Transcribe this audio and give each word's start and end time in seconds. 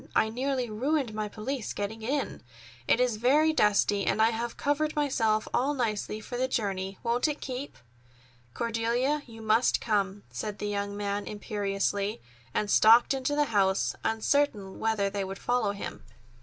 I 0.15 0.29
nearly 0.29 0.67
ruined 0.67 1.13
my 1.13 1.27
pelisse 1.29 1.73
getting 1.73 2.01
in. 2.01 2.41
It 2.87 2.99
is 2.99 3.17
very 3.17 3.53
dusty. 3.53 4.03
And 4.03 4.19
I 4.19 4.31
have 4.31 4.57
covered 4.57 4.95
myself 4.95 5.47
all 5.53 5.75
nicely 5.75 6.19
for 6.19 6.37
the 6.37 6.47
journey. 6.47 6.97
Won't 7.03 7.27
it 7.27 7.39
keep?" 7.39 7.77
"Cordelia, 8.55 9.21
you 9.27 9.43
must 9.43 9.79
come," 9.79 10.23
said 10.31 10.57
the 10.57 10.65
young 10.65 10.97
man 10.97 11.27
imperiously, 11.27 12.19
and 12.51 12.71
stalked 12.71 13.13
into 13.13 13.35
the 13.35 13.45
house, 13.53 13.93
uncertain 14.03 14.79
whether 14.79 15.07
they 15.07 15.23
would 15.23 15.37
follow 15.37 15.71
him. 15.71 16.03